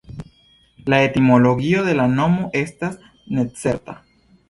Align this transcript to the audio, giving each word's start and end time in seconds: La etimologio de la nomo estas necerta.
La 0.93 1.01
etimologio 1.09 1.85
de 1.91 1.95
la 2.01 2.09
nomo 2.17 2.51
estas 2.65 3.01
necerta. 3.39 4.01